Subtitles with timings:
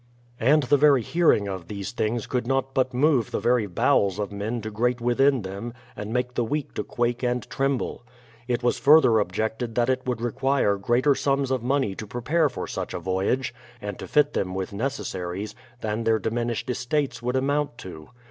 [0.39, 4.31] And the very hearing of these things could not but move the very bowels of
[4.31, 8.03] men to grate within them and make the weak to quake and tremble.
[8.47, 12.65] It was further objected that it would require greater sums of money to prepare for
[12.65, 17.77] such a voyage, and to fit them with necessaries, than their diminished estates would amount
[17.77, 18.09] to.